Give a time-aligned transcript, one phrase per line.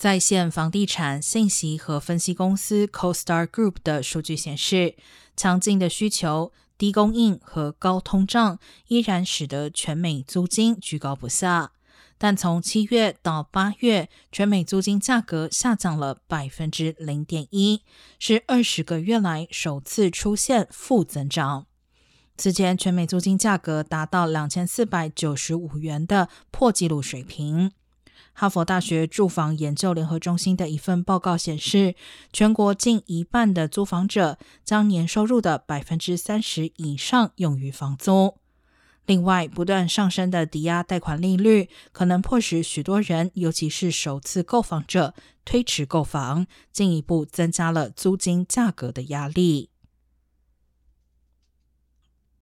[0.00, 4.94] 在线房地产信息和分析公司 CoStar Group 的数据显示，
[5.36, 8.58] 强劲的需求、低供应和高通胀
[8.88, 11.72] 依然使得全美租金居高不下。
[12.16, 17.82] 但从七月到八月，全美租金价格下降了百分之零点一，
[18.18, 21.66] 是二十个月来首次出现负增长。
[22.38, 27.72] 此前，全美租金价格达到两千四百九十五元的破纪录水平。
[28.32, 31.94] 哈佛大学住房研究联合中心的一份报告显示，
[32.32, 38.36] 全国近一半的租房者将年收入的百分之三十以上用于房租。
[39.06, 45.14] 另外，不断上升的抵押贷款利率可能迫使许多人，尤其是首次购房者
[45.44, 49.69] 推迟购房，进一步增加了租金价格的压力。